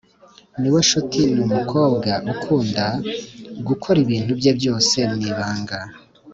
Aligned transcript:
Niwenshuti 0.59 1.21
ni 1.33 1.41
umukobwa 1.47 2.09
ukunda 2.33 2.85
gukora 3.67 3.97
ibintu 4.05 4.31
bye 4.39 4.51
byose 4.59 4.97
mwibanga 5.13 5.77